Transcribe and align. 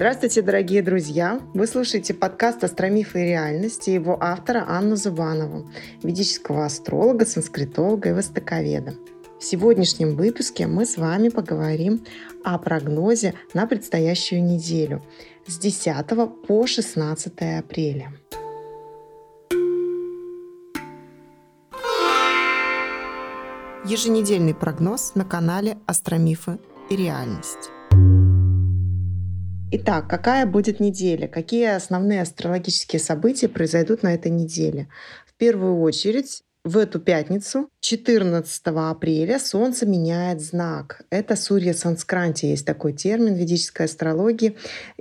Здравствуйте, 0.00 0.40
дорогие 0.40 0.80
друзья! 0.80 1.42
Вы 1.52 1.66
слушаете 1.66 2.14
подкаст 2.14 2.64
«Астромифы 2.64 3.20
и 3.20 3.26
реальность» 3.26 3.86
его 3.86 4.16
автора 4.18 4.64
Анну 4.66 4.96
Зубанову, 4.96 5.70
ведического 6.02 6.64
астролога, 6.64 7.26
санскритолога 7.26 8.08
и 8.08 8.12
востоковеда. 8.12 8.94
В 9.38 9.44
сегодняшнем 9.44 10.16
выпуске 10.16 10.66
мы 10.66 10.86
с 10.86 10.96
вами 10.96 11.28
поговорим 11.28 12.02
о 12.42 12.56
прогнозе 12.56 13.34
на 13.52 13.66
предстоящую 13.66 14.42
неделю 14.42 15.02
с 15.46 15.58
10 15.58 16.06
по 16.48 16.66
16 16.66 17.34
апреля. 17.58 18.10
Еженедельный 23.84 24.54
прогноз 24.54 25.14
на 25.14 25.26
канале 25.26 25.76
«Астромифы 25.84 26.58
и 26.88 26.96
реальность». 26.96 27.68
Итак, 29.72 30.08
какая 30.08 30.46
будет 30.46 30.80
неделя? 30.80 31.28
Какие 31.28 31.76
основные 31.76 32.22
астрологические 32.22 32.98
события 32.98 33.48
произойдут 33.48 34.02
на 34.02 34.14
этой 34.14 34.32
неделе? 34.32 34.88
В 35.24 35.34
первую 35.34 35.80
очередь, 35.80 36.42
в 36.64 36.76
эту 36.76 36.98
пятницу, 36.98 37.68
14 37.80 38.62
апреля, 38.66 39.38
Солнце 39.38 39.86
меняет 39.86 40.40
знак. 40.40 41.02
Это 41.10 41.36
Сурья 41.36 41.72
Санскранти, 41.72 42.46
есть 42.46 42.66
такой 42.66 42.94
термин 42.94 43.34
в 43.34 43.38
ведической 43.38 43.86
астрологии. 43.86 44.56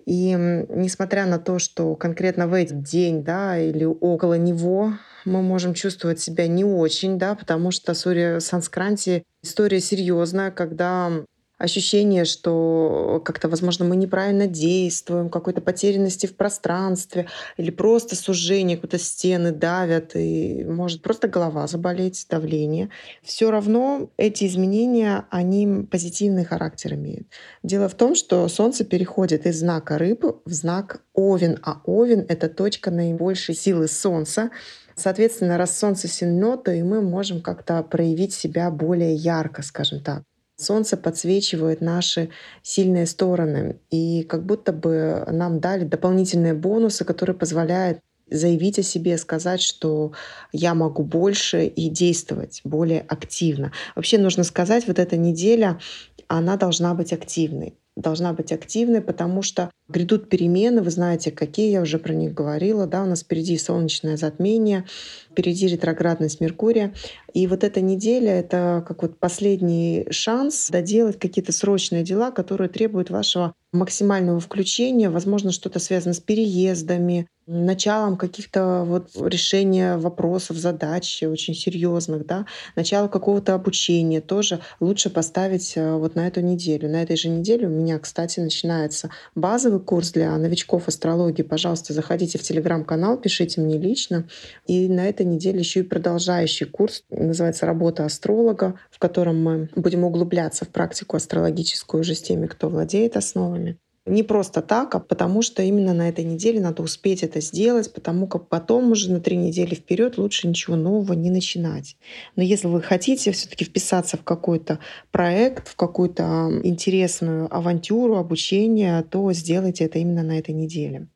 И 0.06 0.34
несмотря 0.34 1.26
на 1.26 1.40
то, 1.40 1.58
что 1.58 1.96
конкретно 1.96 2.48
в 2.48 2.54
этот 2.54 2.84
день 2.84 3.24
да, 3.24 3.58
или 3.58 3.86
около 3.86 4.36
него 4.36 4.94
мы 5.26 5.42
можем 5.42 5.74
чувствовать 5.74 6.20
себя 6.20 6.48
не 6.48 6.64
очень, 6.64 7.18
да, 7.18 7.34
потому 7.34 7.72
что 7.72 7.96
Сурья 7.96 8.40
Санскранти 8.40 9.24
история 9.42 9.80
серьезная, 9.80 10.52
когда 10.52 11.26
ощущение, 11.60 12.26
что 12.26 13.22
как-то, 13.24 13.50
возможно, 13.50 13.86
мы 13.86 13.96
неправильно 13.96 14.48
действуем, 14.48 15.30
какой-то 15.30 15.62
потерянности 15.62 16.26
в 16.26 16.36
пространстве 16.36 17.28
или 17.58 17.70
просто 17.70 18.16
сужение, 18.16 18.78
какие-то 18.78 18.98
стены 18.98 19.52
давят, 19.52 20.16
и 20.16 20.64
может 20.64 21.04
просто 21.04 21.28
голова 21.28 21.68
заболеть, 21.68 22.26
давление. 22.30 22.90
Все 23.22 23.52
равно 23.52 24.10
эти 24.18 24.48
изменения, 24.48 25.26
они 25.30 25.86
позитивный 25.92 26.46
характер 26.46 26.94
имеют. 26.94 27.28
Дело 27.62 27.90
в 27.90 27.94
том, 27.94 28.16
что 28.16 28.48
Солнце 28.48 28.86
переходит 28.86 29.46
из 29.46 29.60
знака 29.60 29.98
рыбы 29.98 30.38
в 30.46 30.54
знак 30.54 31.04
Овен, 31.14 31.60
а 31.62 31.82
Овен— 31.84 32.26
это 32.30 32.48
точка 32.48 32.90
наибольшей 32.90 33.54
силы 33.54 33.88
Солнца, 33.88 34.50
Соответственно, 34.96 35.58
раз 35.58 35.80
Солнце 35.80 36.10
сильно, 36.10 36.58
то 36.58 36.72
и 36.72 36.84
мы 36.84 37.02
можем 37.02 37.42
как-то 37.42 37.82
проявить 37.84 38.34
себя 38.34 38.70
более 38.70 39.16
ярко, 39.16 39.62
скажем 39.62 40.02
так. 40.04 40.24
Солнце 40.60 40.98
подсвечивает 40.98 41.82
наши 41.82 42.30
сильные 42.62 43.06
стороны, 43.06 43.80
и 43.90 44.24
как 44.24 44.46
будто 44.46 44.74
бы 44.74 45.26
нам 45.32 45.60
дали 45.60 45.86
дополнительные 45.86 46.54
бонусы, 46.54 47.06
которые 47.06 47.36
позволяют 47.36 48.00
заявить 48.30 48.78
о 48.78 48.84
себе, 48.84 49.18
сказать, 49.18 49.62
что 49.62 50.12
я 50.52 50.76
могу 50.76 51.04
больше 51.04 51.66
и 51.66 51.90
действовать 51.90 52.62
более 52.64 53.02
активно. 53.02 53.72
Вообще 53.96 54.18
нужно 54.20 54.44
сказать, 54.44 54.86
вот 54.88 55.00
эта 55.00 55.18
неделя, 55.18 55.80
она 56.28 56.58
должна 56.58 56.94
быть 56.94 57.12
активной 57.14 57.76
должна 58.00 58.34
быть 58.34 58.52
активной, 58.52 59.02
потому 59.02 59.42
что 59.42 59.70
грядут 59.90 60.30
перемены, 60.30 60.82
вы 60.82 60.92
знаете, 60.92 61.32
какие, 61.32 61.72
я 61.72 61.82
уже 61.82 62.00
про 62.00 62.14
них 62.14 62.34
говорила, 62.34 62.88
да, 62.88 63.04
у 63.04 63.06
нас 63.06 63.22
впереди 63.22 63.58
солнечное 63.58 64.18
затмение, 64.18 64.86
впереди 65.32 65.68
ретроградность 65.68 66.40
Меркурия. 66.40 66.94
И 67.34 67.48
вот 67.48 67.64
эта 67.64 67.82
неделя— 67.82 68.32
это 68.40 68.84
как 68.88 69.02
вот 69.02 69.18
последний 69.20 70.08
шанс 70.12 70.70
доделать 70.70 71.20
какие-то 71.20 71.52
срочные 71.52 72.04
дела, 72.04 72.32
которые 72.32 72.70
требуют 72.70 73.10
вашего 73.10 73.54
максимального 73.72 74.40
включения, 74.40 75.10
возможно, 75.10 75.52
что-то 75.52 75.80
связано 75.80 76.14
с 76.14 76.20
переездами, 76.20 77.28
началом 77.46 78.16
каких-то 78.16 78.84
вот 78.86 79.10
решения 79.16 79.98
вопросов, 79.98 80.58
задач 80.58 81.24
очень 81.24 81.56
серьезных, 81.56 82.26
да, 82.26 82.46
начало 82.76 83.08
какого-то 83.08 83.56
обучения 83.56 84.22
тоже 84.22 84.60
лучше 84.80 85.10
поставить 85.10 85.74
э, 85.76 85.96
вот 85.96 86.14
на 86.16 86.28
эту 86.28 86.42
неделю. 86.42 86.90
На 86.90 87.02
этой 87.02 87.18
же 87.18 87.28
неделе 87.30 87.68
у 87.68 87.72
меня, 87.72 87.98
кстати, 87.98 88.40
начинается 88.40 89.10
базовый 89.34 89.79
курс 89.80 90.12
для 90.12 90.38
новичков 90.38 90.88
астрологии. 90.88 91.44
Пожалуйста, 91.44 91.94
заходите 91.94 92.38
в 92.38 92.44
телеграм-канал, 92.44 93.18
пишите 93.18 93.62
мне 93.62 93.78
лично. 93.78 94.28
И 94.68 94.88
на 94.88 95.08
этой 95.08 95.26
неделе 95.26 95.60
еще 95.60 95.82
и 95.82 95.84
продолжающий 95.84 96.66
курс, 96.66 97.04
называется 97.10 97.66
«Работа 97.66 98.06
астролога», 98.06 98.80
в 98.92 99.00
котором 99.00 99.42
мы 99.44 99.70
будем 99.76 100.04
углубляться 100.04 100.66
в 100.66 100.70
практику 100.70 101.18
астрологическую 101.18 102.02
уже 102.02 102.16
с 102.16 102.22
теми, 102.22 102.48
кто 102.48 102.70
владеет 102.70 103.18
основами. 103.18 103.78
Не 104.10 104.24
просто 104.24 104.64
так, 104.64 104.96
а 104.96 105.00
потому 105.00 105.44
что 105.44 105.62
именно 105.62 105.94
на 105.94 106.10
этой 106.10 106.26
неделе 106.26 106.60
надо 106.60 106.82
успеть 106.82 107.22
это 107.22 107.42
сделать, 107.42 107.94
потому 107.94 108.26
как 108.26 108.48
потом 108.48 108.92
уже 108.92 109.12
на 109.12 109.20
три 109.20 109.38
недели 109.38 109.76
вперед 109.76 110.18
лучше 110.18 110.48
ничего 110.48 110.76
нового 110.76 111.14
не 111.14 111.30
начинать. 111.30 111.96
Но 112.36 112.42
если 112.42 112.68
вы 112.68 112.82
хотите 112.82 113.32
все-таки 113.32 113.66
вписаться 113.66 114.18
в 114.18 114.24
какой-то 114.24 114.80
проект, 115.12 115.68
в 115.68 115.76
какую-то 115.76 116.50
интересную 116.64 117.56
авантюру, 117.56 118.16
обучение, 118.16 119.04
то 119.04 119.32
сделайте 119.32 119.86
это 119.86 120.00
именно 120.00 120.24
на 120.24 120.40
этой 120.40 120.56
неделе. 120.56 121.08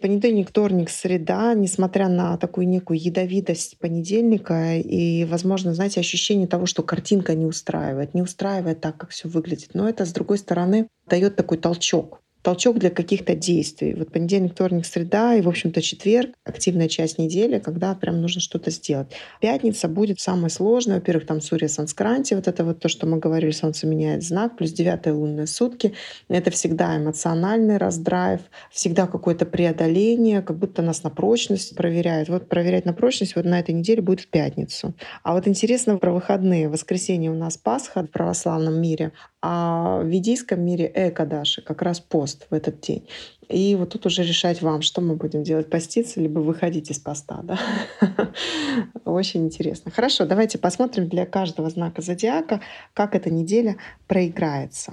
Понедельник, 0.00 0.48
вторник, 0.48 0.88
среда, 0.88 1.52
несмотря 1.52 2.08
на 2.08 2.38
такую 2.38 2.66
некую 2.66 2.98
ядовитость 2.98 3.78
понедельника 3.78 4.76
и, 4.76 5.26
возможно, 5.26 5.74
знаете, 5.74 6.00
ощущение 6.00 6.46
того, 6.46 6.64
что 6.64 6.82
картинка 6.82 7.34
не 7.34 7.44
устраивает, 7.44 8.14
не 8.14 8.22
устраивает 8.22 8.80
так, 8.80 8.96
как 8.96 9.10
все 9.10 9.28
выглядит. 9.28 9.70
Но 9.74 9.86
это, 9.86 10.06
с 10.06 10.12
другой 10.12 10.38
стороны, 10.38 10.88
дает 11.06 11.36
такой 11.36 11.58
толчок 11.58 12.22
толчок 12.42 12.78
для 12.78 12.90
каких-то 12.90 13.34
действий. 13.34 13.94
Вот 13.94 14.12
понедельник, 14.12 14.52
вторник, 14.52 14.86
среда 14.86 15.34
и, 15.34 15.40
в 15.40 15.48
общем-то, 15.48 15.82
четверг— 15.82 16.30
активная 16.44 16.88
часть 16.88 17.18
недели, 17.18 17.58
когда 17.58 17.94
прям 17.94 18.20
нужно 18.20 18.40
что-то 18.40 18.70
сделать. 18.70 19.08
Пятница 19.40 19.88
будет 19.88 20.20
самое 20.20 20.50
сложное. 20.50 20.96
Во-первых, 20.96 21.26
там 21.26 21.40
Сурья 21.40 21.68
Санскранти, 21.68 22.34
вот 22.34 22.48
это 22.48 22.64
вот 22.64 22.80
то, 22.80 22.88
что 22.88 23.06
мы 23.06 23.18
говорили, 23.18 23.50
Солнце 23.50 23.86
меняет 23.86 24.22
знак, 24.22 24.56
плюс 24.56 24.72
девятые 24.72 25.14
лунные 25.14 25.46
сутки. 25.46 25.94
Это 26.28 26.50
всегда 26.50 26.96
эмоциональный 26.96 27.76
раздрайв, 27.76 28.40
всегда 28.70 29.06
какое-то 29.06 29.44
преодоление, 29.44 30.42
как 30.42 30.58
будто 30.58 30.82
нас 30.82 31.02
на 31.02 31.10
прочность 31.10 31.74
проверяют. 31.74 32.28
Вот 32.28 32.48
проверять 32.48 32.84
на 32.84 32.92
прочность 32.92 33.36
вот 33.36 33.44
на 33.44 33.58
этой 33.58 33.74
неделе 33.74 34.02
будет 34.02 34.20
в 34.20 34.28
пятницу. 34.28 34.94
А 35.22 35.34
вот 35.34 35.48
интересно 35.48 35.98
про 35.98 36.12
выходные. 36.12 36.68
В 36.68 36.72
воскресенье 36.72 37.30
у 37.30 37.34
нас 37.34 37.56
Пасха 37.56 38.02
в 38.02 38.10
православном 38.10 38.80
мире, 38.80 39.12
а 39.40 40.00
в 40.00 40.06
ведийском 40.06 40.60
мире 40.64 40.90
Экадаши, 40.94 41.62
как 41.62 41.82
раз 41.82 42.00
пост 42.00 42.27
в 42.50 42.54
этот 42.54 42.80
день. 42.80 43.06
И 43.48 43.74
вот 43.76 43.90
тут 43.90 44.04
уже 44.06 44.22
решать 44.22 44.60
вам, 44.60 44.82
что 44.82 45.00
мы 45.00 45.16
будем 45.16 45.42
делать, 45.42 45.70
поститься, 45.70 46.20
либо 46.20 46.40
выходить 46.40 46.90
из 46.90 46.98
поста. 46.98 47.40
Да? 47.42 47.58
Очень 49.04 49.46
интересно. 49.46 49.90
Хорошо, 49.90 50.26
давайте 50.26 50.58
посмотрим 50.58 51.08
для 51.08 51.24
каждого 51.24 51.70
знака 51.70 52.02
зодиака, 52.02 52.60
как 52.92 53.14
эта 53.14 53.30
неделя 53.30 53.76
проиграется. 54.06 54.92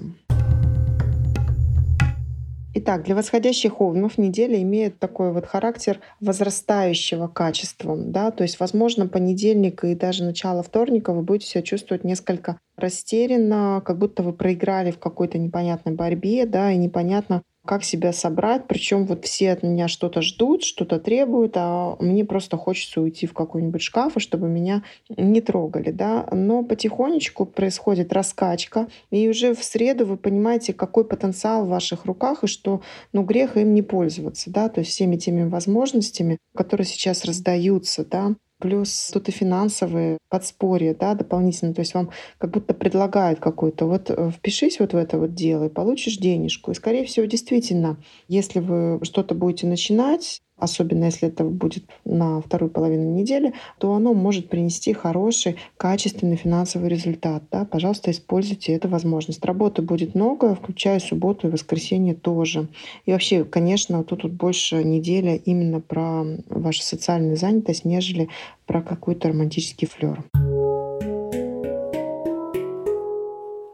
Итак, 2.78 3.04
для 3.04 3.16
восходящих 3.16 3.80
овнов 3.80 4.18
неделя 4.18 4.62
имеет 4.62 5.00
такой 5.00 5.32
вот 5.32 5.46
характер 5.46 6.02
возрастающего 6.20 7.30
качества. 7.30 7.96
Да? 7.96 8.32
То 8.32 8.44
есть, 8.44 8.60
возможно, 8.60 9.08
понедельник 9.08 9.86
и 9.86 9.96
даже 9.96 10.26
начало 10.26 10.62
вторника 10.62 11.14
вы 11.14 11.22
будете 11.22 11.48
себя 11.48 11.62
чувствовать 11.62 12.04
несколько 12.04 12.60
растерянно, 12.76 13.82
как 13.86 13.98
будто 13.98 14.24
вы 14.24 14.34
проиграли 14.34 14.92
в 14.92 15.00
какой-то 15.00 15.38
непонятной 15.38 15.94
борьбе, 15.94 16.46
да, 16.46 16.70
и 16.74 16.76
непонятно, 16.76 17.44
как 17.66 17.84
себя 17.84 18.14
собрать. 18.14 18.68
Причем 18.68 19.06
вот 19.06 19.26
все 19.26 19.52
от 19.52 19.64
меня 19.64 19.88
что-то 19.88 20.22
ждут, 20.22 20.64
что-то 20.64 21.00
требуют, 21.00 21.54
а 21.56 21.96
мне 22.00 22.24
просто 22.24 22.58
хочется 22.58 23.02
уйти 23.02 23.28
в 23.28 23.34
какой-нибудь 23.34 23.82
шкаф, 23.82 24.14
чтобы 24.18 24.48
меня 24.48 24.84
не 25.10 25.42
трогали. 25.42 25.92
Да? 25.92 26.28
Но 26.32 26.64
потихонечку 26.64 27.46
происходит 27.46 28.14
раскачка, 28.14 28.88
и 29.12 29.28
уже 29.28 29.54
в 29.54 29.64
среду 29.64 30.06
вы 30.06 30.18
понимаете, 30.18 30.74
какой 30.74 31.06
потенциал 31.06 31.66
в 31.66 31.70
ваших 31.70 32.06
руках, 32.06 32.44
и 32.44 32.48
что 32.48 32.82
ну, 33.14 33.24
грех 33.24 33.58
им 33.58 33.74
не 33.74 33.82
пользоваться. 33.82 34.50
Да? 34.50 34.70
То 34.70 34.80
есть 34.80 34.92
всеми 34.92 35.18
теми 35.18 35.48
возможностями, 35.48 36.38
которые 36.56 36.86
сейчас 36.86 37.26
раздаются, 37.26 38.06
да, 38.06 38.36
плюс 38.60 39.12
тут 39.14 39.30
и 39.30 39.32
финансовые 39.32 40.18
подспорья, 40.30 40.96
да, 40.96 41.14
дополнительно. 41.14 41.74
То 41.74 41.82
есть 41.82 41.94
вам 41.94 42.12
как 42.38 42.52
будто 42.52 42.74
предлагают 42.74 43.40
какой-то, 43.40 43.86
вот 43.86 44.10
э, 44.10 44.32
впишись 44.32 44.80
вот 44.80 44.94
в 44.94 44.98
это 44.98 45.18
вот 45.18 45.34
дело 45.34 45.66
и 45.66 45.70
получишь 45.70 46.18
денежку. 46.18 46.72
И, 46.72 46.76
скорее 46.76 47.06
всего, 47.06 47.26
действительно, 47.26 47.98
если 48.28 48.60
вы 48.60 49.00
что-то 49.04 49.36
будете 49.36 49.68
начинать, 49.68 50.42
особенно 50.58 51.06
если 51.06 51.28
это 51.28 51.44
будет 51.44 51.86
на 52.06 52.42
вторую 52.42 52.70
половину 52.70 53.12
недели, 53.12 53.54
то 53.78 53.94
оно 53.94 54.14
может 54.14 54.50
принести 54.50 54.94
хороший, 54.94 55.58
качественный 55.78 56.38
финансовый 56.38 56.90
результат. 56.90 57.44
Да? 57.52 57.66
Пожалуйста, 57.66 58.12
используйте 58.12 58.74
эту 58.74 58.88
возможность. 58.88 59.44
Работы 59.44 59.82
будет 59.82 60.16
много, 60.16 60.56
включая 60.56 61.00
субботу 61.00 61.48
и 61.48 61.52
воскресенье 61.52 62.14
тоже. 62.14 62.68
И 63.06 63.12
вообще, 63.12 63.44
конечно, 63.44 64.04
тут, 64.04 64.22
тут 64.22 64.34
больше 64.34 64.84
неделя 64.84 65.36
именно 65.36 65.82
про 65.82 66.24
вашу 66.50 66.82
социальную 66.82 67.38
занятость, 67.38 67.86
нежели 67.86 68.30
про 68.66 68.82
какой-то 68.82 69.30
романтический 69.30 69.88
флер. 69.88 70.24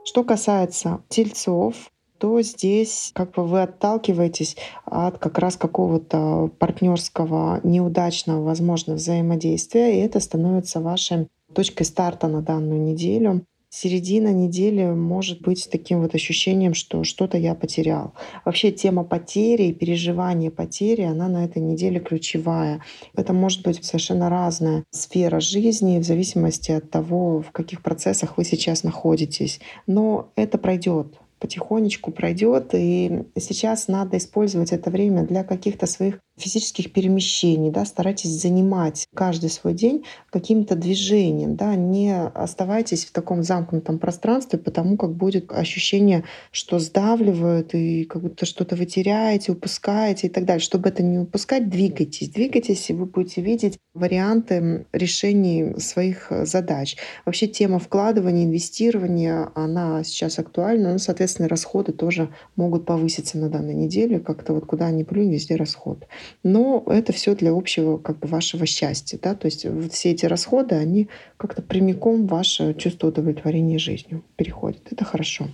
Что 0.04 0.24
касается 0.26 1.00
тельцов, 1.08 1.91
то 2.22 2.40
здесь 2.44 3.12
как 3.16 3.32
бы 3.32 3.48
вы 3.48 3.64
отталкиваетесь 3.64 4.56
от 4.86 5.18
как 5.18 5.40
раз 5.40 5.58
какого-то 5.58 6.52
партнерского 6.60 7.60
неудачного, 7.64 8.44
возможно, 8.44 8.94
взаимодействия, 8.94 9.98
и 9.98 10.06
это 10.06 10.20
становится 10.20 10.82
вашей 10.82 11.28
точкой 11.56 11.84
старта 11.84 12.28
на 12.28 12.44
данную 12.44 12.80
неделю 12.80 13.44
середина 13.72 14.34
недели 14.34 14.86
может 14.86 15.42
быть 15.42 15.68
таким 15.72 16.02
вот 16.02 16.14
ощущением, 16.14 16.74
что 16.74 17.04
что-то 17.04 17.38
я 17.38 17.56
потерял. 17.56 18.14
Вообще 18.44 18.72
тема 18.72 19.04
потери 19.04 19.64
и 19.64 19.74
переживания 19.74 20.52
потери, 20.52 21.04
она 21.04 21.28
на 21.30 21.46
этой 21.46 21.62
неделе 21.62 22.02
ключевая. 22.02 22.84
Это 23.16 23.32
может 23.34 23.64
быть 23.64 23.84
совершенно 23.84 24.30
разная 24.30 24.84
сфера 24.92 25.40
жизни 25.40 26.00
в 26.00 26.04
зависимости 26.04 26.72
от 26.72 26.92
того, 26.92 27.42
в 27.42 27.52
каких 27.52 27.82
процессах 27.82 28.38
вы 28.38 28.44
сейчас 28.44 28.84
находитесь. 28.84 29.62
Но 29.88 30.32
это 30.36 30.58
пройдет 30.58 31.18
потихонечку 31.42 32.12
пройдет. 32.12 32.74
И 32.74 33.26
сейчас 33.38 33.88
надо 33.90 34.18
использовать 34.18 34.72
это 34.72 34.90
время 34.90 35.24
для 35.24 35.44
каких-то 35.44 35.88
своих 35.88 36.20
физических 36.42 36.92
перемещений, 36.92 37.72
да, 37.72 37.86
старайтесь 37.86 38.30
занимать 38.32 39.08
каждый 39.14 39.50
свой 39.50 39.74
день 39.74 40.04
каким-то 40.30 40.76
движением, 40.76 41.56
да, 41.56 41.76
не 41.76 42.14
оставайтесь 42.14 43.06
в 43.06 43.12
таком 43.12 43.44
замкнутом 43.44 44.00
пространстве, 44.00 44.60
потому 44.60 44.98
как 44.98 45.14
будет 45.14 45.52
ощущение, 45.52 46.24
что 46.52 46.80
сдавливают 46.80 47.74
и 47.74 48.06
как 48.06 48.22
будто 48.22 48.46
что-то 48.46 48.76
вы 48.76 48.86
теряете, 48.86 49.52
упускаете 49.52 50.28
и 50.28 50.30
так 50.30 50.46
далее. 50.46 50.62
Чтобы 50.62 50.90
это 50.90 51.04
не 51.04 51.20
упускать, 51.20 51.70
двигайтесь, 51.70 52.30
двигайтесь, 52.30 52.90
и 52.90 52.94
вы 52.94 53.06
будете 53.06 53.42
видеть 53.42 53.78
варианты 53.94 54.86
решений 54.94 55.80
своих 55.80 56.32
задач. 56.44 56.98
Вообще 57.26 57.48
тема 57.48 57.80
вкладывания, 57.80 58.46
инвестирования, 58.46 59.52
она 59.56 60.04
сейчас 60.04 60.40
актуальна, 60.40 60.94
но, 60.94 60.98
соответственно, 60.98 61.48
расходы 61.48 61.92
тоже 61.92 62.30
могут 62.56 62.86
повыситься 62.86 63.38
на 63.38 63.50
данной 63.50 63.74
неделе, 63.74 64.20
как-то 64.20 64.54
вот 64.54 64.66
куда 64.66 64.90
ни 64.92 65.04
плюнь, 65.04 65.32
везде 65.32 65.56
расход 65.56 66.08
но 66.44 66.84
это 66.88 67.14
все 67.14 67.36
для 67.36 67.52
общего 67.52 67.98
как 67.98 68.20
бы 68.20 68.28
вашего 68.28 68.66
счастья. 68.66 69.20
Да? 69.22 69.36
То 69.36 69.46
есть 69.46 69.66
все 69.92 70.12
эти 70.12 70.26
расходы, 70.26 70.76
они 70.76 71.10
как-то 71.38 71.62
прямиком 71.62 72.28
ваше 72.28 72.74
чувство 72.74 73.08
удовлетворения 73.08 73.80
жизнью 73.80 74.24
переходят. 74.36 74.92
Это 74.92 75.06
хорошо. 75.06 75.48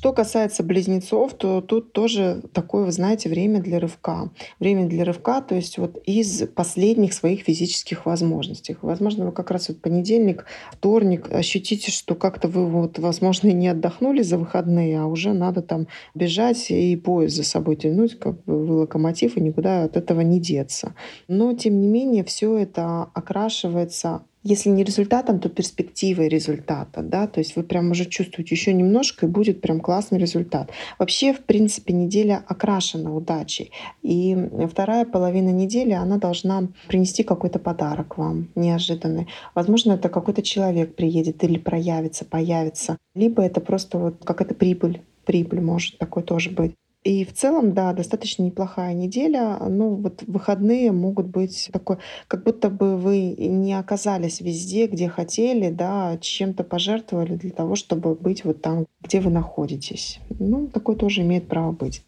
Что 0.00 0.14
касается 0.14 0.62
близнецов, 0.62 1.34
то 1.34 1.60
тут 1.60 1.92
тоже 1.92 2.40
такое, 2.54 2.86
вы 2.86 2.90
знаете, 2.90 3.28
время 3.28 3.60
для 3.60 3.78
рывка. 3.78 4.30
Время 4.58 4.88
для 4.88 5.04
рывка, 5.04 5.42
то 5.42 5.54
есть 5.54 5.76
вот 5.76 5.98
из 6.06 6.48
последних 6.48 7.12
своих 7.12 7.42
физических 7.42 8.06
возможностей. 8.06 8.78
Возможно, 8.80 9.26
вы 9.26 9.32
как 9.32 9.50
раз 9.50 9.68
вот 9.68 9.82
понедельник, 9.82 10.46
вторник 10.72 11.30
ощутите, 11.30 11.92
что 11.92 12.14
как-то 12.14 12.48
вы 12.48 12.66
вот, 12.66 12.98
возможно, 12.98 13.48
и 13.48 13.52
не 13.52 13.68
отдохнули 13.68 14.22
за 14.22 14.38
выходные, 14.38 15.00
а 15.02 15.04
уже 15.04 15.34
надо 15.34 15.60
там 15.60 15.86
бежать 16.14 16.70
и 16.70 16.96
поезд 16.96 17.36
за 17.36 17.44
собой 17.44 17.76
тянуть, 17.76 18.18
как 18.18 18.42
бы 18.44 18.64
вы 18.64 18.74
локомотив, 18.76 19.36
и 19.36 19.42
никуда 19.42 19.84
от 19.84 19.98
этого 19.98 20.22
не 20.22 20.40
деться. 20.40 20.94
Но, 21.28 21.52
тем 21.52 21.78
не 21.78 21.88
менее, 21.88 22.24
все 22.24 22.56
это 22.56 23.10
окрашивается 23.12 24.22
если 24.42 24.70
не 24.70 24.84
результатом, 24.84 25.38
то 25.38 25.48
перспективой 25.48 26.28
результата, 26.28 27.02
да, 27.02 27.26
то 27.26 27.40
есть 27.40 27.56
вы 27.56 27.62
прям 27.62 27.90
уже 27.90 28.06
чувствуете 28.06 28.54
еще 28.54 28.72
немножко, 28.72 29.26
и 29.26 29.28
будет 29.28 29.60
прям 29.60 29.80
классный 29.80 30.18
результат. 30.18 30.70
Вообще, 30.98 31.32
в 31.32 31.44
принципе, 31.44 31.92
неделя 31.92 32.42
окрашена 32.46 33.14
удачей. 33.14 33.70
И 34.02 34.36
вторая 34.70 35.04
половина 35.04 35.50
недели, 35.50 35.92
она 35.92 36.16
должна 36.16 36.68
принести 36.88 37.22
какой-то 37.22 37.58
подарок 37.58 38.16
вам 38.16 38.48
неожиданный. 38.54 39.28
Возможно, 39.54 39.92
это 39.92 40.08
какой-то 40.08 40.42
человек 40.42 40.94
приедет 40.94 41.44
или 41.44 41.58
проявится, 41.58 42.24
появится. 42.24 42.96
Либо 43.14 43.42
это 43.42 43.60
просто 43.60 43.98
вот 43.98 44.24
какая-то 44.24 44.54
прибыль, 44.54 45.02
прибыль 45.26 45.60
может 45.60 45.98
такой 45.98 46.22
тоже 46.22 46.50
быть. 46.50 46.74
И 47.02 47.24
в 47.24 47.32
целом, 47.32 47.72
да, 47.72 47.94
достаточно 47.94 48.42
неплохая 48.42 48.92
неделя. 48.92 49.56
Ну, 49.68 49.94
вот 49.94 50.22
выходные 50.26 50.92
могут 50.92 51.26
быть 51.26 51.70
такой, 51.72 51.96
как 52.28 52.44
будто 52.44 52.68
бы 52.68 52.96
вы 52.96 53.34
не 53.38 53.72
оказались 53.72 54.40
везде, 54.40 54.86
где 54.86 55.08
хотели, 55.08 55.70
да, 55.70 56.18
чем-то 56.20 56.62
пожертвовали 56.62 57.36
для 57.36 57.50
того, 57.50 57.74
чтобы 57.74 58.14
быть 58.14 58.44
вот 58.44 58.60
там, 58.60 58.86
где 59.00 59.20
вы 59.20 59.30
находитесь. 59.30 60.20
Ну, 60.38 60.66
такое 60.66 60.94
тоже 60.94 61.22
имеет 61.22 61.48
право 61.48 61.72
быть. 61.72 62.04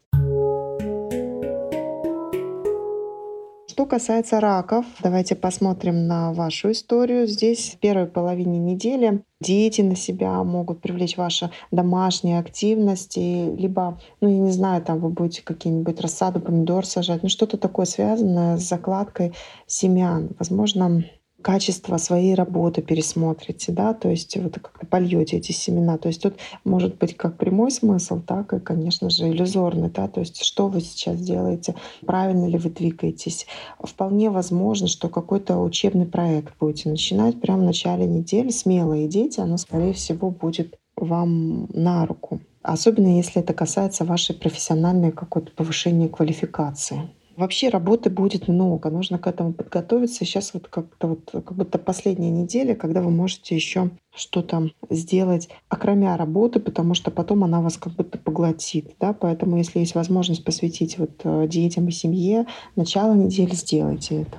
Что 3.73 3.87
касается 3.87 4.39
раков, 4.39 4.85
давайте 5.03 5.35
посмотрим 5.35 6.07
на 6.07 6.35
вашу 6.35 6.73
историю. 6.73 7.27
Здесь 7.27 7.71
в 7.71 7.79
первой 7.79 8.05
половине 8.05 8.59
недели 8.59 9.25
дети 9.41 9.81
на 9.81 9.97
себя 9.97 10.45
могут 10.45 10.83
привлечь 10.83 11.17
ваши 11.17 11.51
домашние 11.71 12.39
активности, 12.39 13.49
либо, 13.57 13.99
ну, 14.21 14.29
я 14.29 14.41
не 14.41 14.51
знаю, 14.51 14.83
там 14.83 15.01
вы 15.01 15.09
будете 15.09 15.41
какие-нибудь 15.41 16.03
рассаду 16.03 16.39
помидор 16.39 16.85
сажать, 16.85 17.23
ну, 17.23 17.31
что-то 17.31 17.57
такое 17.57 17.87
связанное 17.87 18.59
с 18.59 18.69
закладкой 18.69 19.33
семян. 19.67 20.37
Возможно, 20.39 21.07
качество 21.43 21.97
своей 21.97 22.35
работы 22.35 22.81
пересмотрите, 22.81 23.73
да, 23.73 23.93
то 23.93 24.09
есть 24.09 24.37
вот 24.37 24.55
как-то 24.55 24.87
польете 24.87 25.37
эти 25.37 25.53
семена. 25.53 25.99
То 25.99 26.09
есть 26.09 26.23
тут 26.23 26.37
может 26.65 26.97
быть 26.99 27.17
как 27.17 27.37
прямой 27.37 27.71
смысл, 27.71 28.21
так 28.21 28.53
и, 28.53 28.61
конечно 28.61 29.11
же, 29.11 29.29
иллюзорный, 29.29 29.91
да, 29.91 30.09
то 30.09 30.21
есть 30.21 30.43
что 30.43 30.69
вы 30.69 30.81
сейчас 30.81 31.21
делаете, 31.21 31.75
правильно 32.07 32.47
ли 32.47 32.57
вы 32.57 32.71
двигаетесь. 32.71 33.47
Вполне 33.81 34.31
возможно, 34.31 34.87
что 34.87 35.09
какой-то 35.09 35.59
учебный 35.59 36.07
проект 36.07 36.55
будете 36.59 36.89
начинать 36.89 37.41
прямо 37.41 37.63
в 37.63 37.65
начале 37.67 38.07
недели. 38.07 38.51
Смело 38.51 39.05
идите, 39.05 39.43
оно, 39.43 39.57
скорее 39.57 39.93
всего, 39.93 40.31
будет 40.31 40.79
вам 40.97 41.67
на 41.73 42.07
руку. 42.07 42.41
Особенно 42.63 43.17
если 43.17 43.43
это 43.43 43.55
касается 43.55 44.05
вашей 44.05 44.37
профессиональной 44.37 45.11
какой-то 45.11 45.51
повышения 45.53 46.09
квалификации. 46.09 47.11
Вообще 47.37 47.71
работы 47.71 48.11
будет 48.11 48.47
много, 48.47 48.91
нужно 48.91 49.19
к 49.19 49.27
этому 49.27 49.55
подготовиться. 49.55 50.25
Сейчас 50.25 50.53
вот 50.53 50.69
как-то 50.69 51.09
вот 51.09 51.31
как 51.33 51.55
будто 51.55 51.79
последняя 51.79 52.31
неделя, 52.31 52.75
когда 52.75 53.01
вы 53.01 53.11
можете 53.11 53.55
еще 53.55 53.91
что-то 54.15 54.71
сделать, 54.91 55.49
окромя 55.69 56.17
работы, 56.17 56.61
потому 56.61 56.93
что 56.93 57.11
потом 57.11 57.45
она 57.45 57.63
вас 57.63 57.79
как 57.79 57.95
будто 57.95 58.19
поглотит. 58.19 58.95
Да? 59.01 59.15
Поэтому, 59.15 59.57
если 59.57 59.79
есть 59.79 59.95
возможность 59.95 60.45
посвятить 60.45 60.99
вот 60.99 61.23
э, 61.25 61.47
детям 61.49 61.89
и 61.89 61.91
семье, 61.91 62.47
начало 62.77 63.15
недели 63.15 63.55
сделайте 63.55 64.23
это. 64.23 64.39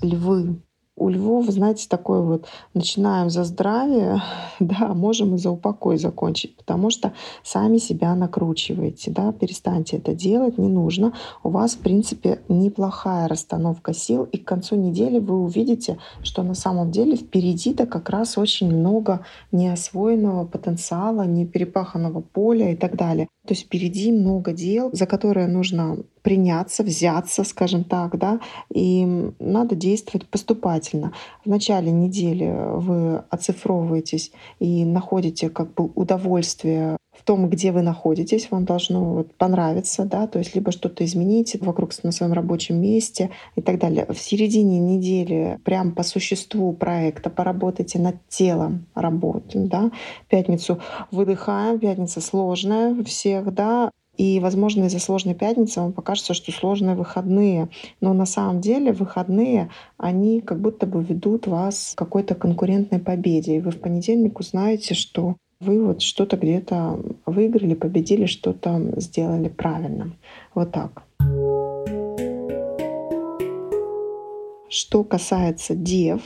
Львы 0.00 0.62
у 1.02 1.08
львов, 1.08 1.46
знаете, 1.50 1.86
такое 1.88 2.20
вот 2.20 2.46
начинаем 2.74 3.28
за 3.28 3.44
здравие, 3.44 4.22
да, 4.60 4.94
можем 4.94 5.34
и 5.34 5.38
за 5.38 5.50
упокой 5.50 5.98
закончить, 5.98 6.56
потому 6.56 6.90
что 6.90 7.12
сами 7.42 7.78
себя 7.78 8.14
накручиваете, 8.14 9.10
да, 9.10 9.32
перестаньте 9.32 9.96
это 9.96 10.14
делать, 10.14 10.58
не 10.58 10.68
нужно. 10.68 11.12
У 11.42 11.50
вас, 11.50 11.74
в 11.74 11.78
принципе, 11.78 12.40
неплохая 12.48 13.26
расстановка 13.28 13.92
сил, 13.92 14.24
и 14.24 14.38
к 14.38 14.44
концу 14.44 14.76
недели 14.76 15.18
вы 15.18 15.40
увидите, 15.40 15.98
что 16.22 16.42
на 16.42 16.54
самом 16.54 16.90
деле 16.90 17.16
впереди-то 17.16 17.86
как 17.86 18.08
раз 18.08 18.38
очень 18.38 18.72
много 18.72 19.26
неосвоенного 19.50 20.46
потенциала, 20.46 21.22
неперепаханного 21.22 22.20
поля 22.20 22.72
и 22.72 22.76
так 22.76 22.96
далее. 22.96 23.26
То 23.46 23.54
есть 23.54 23.64
впереди 23.64 24.12
много 24.12 24.52
дел, 24.52 24.90
за 24.92 25.06
которые 25.06 25.48
нужно 25.48 25.98
приняться, 26.22 26.82
взяться, 26.82 27.44
скажем 27.44 27.84
так, 27.84 28.18
да, 28.18 28.40
и 28.72 29.04
надо 29.38 29.74
действовать 29.74 30.28
поступательно. 30.28 31.12
В 31.44 31.48
начале 31.48 31.90
недели 31.90 32.54
вы 32.74 33.22
оцифровываетесь 33.30 34.32
и 34.58 34.84
находите 34.84 35.50
как 35.50 35.74
бы 35.74 35.90
удовольствие 35.94 36.96
в 37.12 37.24
том, 37.24 37.48
где 37.50 37.72
вы 37.72 37.82
находитесь, 37.82 38.50
вам 38.50 38.64
должно 38.64 39.04
вот 39.04 39.34
понравиться, 39.34 40.04
да, 40.04 40.26
то 40.26 40.38
есть 40.38 40.54
либо 40.54 40.72
что-то 40.72 41.04
изменить 41.04 41.56
вокруг 41.60 41.92
на 42.02 42.10
своем 42.10 42.32
рабочем 42.32 42.80
месте 42.80 43.30
и 43.54 43.60
так 43.60 43.78
далее. 43.78 44.06
В 44.08 44.18
середине 44.18 44.78
недели 44.78 45.58
прям 45.64 45.92
по 45.92 46.02
существу 46.02 46.72
проекта 46.72 47.28
поработайте 47.28 47.98
над 47.98 48.16
телом 48.28 48.86
работы, 48.94 49.58
да. 49.58 49.90
Пятницу 50.28 50.80
выдыхаем, 51.10 51.78
пятница 51.78 52.20
сложная 52.20 52.92
у 52.92 53.04
всех, 53.04 53.52
да, 53.52 53.90
и, 54.16 54.40
возможно, 54.40 54.84
из-за 54.84 54.98
сложной 54.98 55.34
пятницы 55.34 55.80
вам 55.80 55.92
покажется, 55.92 56.34
что 56.34 56.52
сложные 56.52 56.94
выходные. 56.94 57.70
Но 58.00 58.12
на 58.12 58.26
самом 58.26 58.60
деле 58.60 58.92
выходные, 58.92 59.70
они 59.96 60.40
как 60.40 60.60
будто 60.60 60.86
бы 60.86 61.02
ведут 61.02 61.46
вас 61.46 61.92
к 61.94 61.98
какой-то 61.98 62.34
конкурентной 62.34 62.98
победе. 62.98 63.56
И 63.56 63.60
вы 63.60 63.70
в 63.70 63.80
понедельник 63.80 64.38
узнаете, 64.38 64.94
что 64.94 65.36
вы 65.60 65.84
вот 65.84 66.02
что-то 66.02 66.36
где-то 66.36 67.00
выиграли, 67.24 67.74
победили, 67.74 68.26
что-то 68.26 68.80
сделали 68.96 69.48
правильно. 69.48 70.12
Вот 70.54 70.72
так. 70.72 71.04
Что 74.68 75.04
касается 75.04 75.74
дев, 75.74 76.20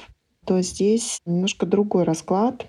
то 0.45 0.61
здесь 0.63 1.21
немножко 1.27 1.67
другой 1.67 2.05
расклад. 2.05 2.67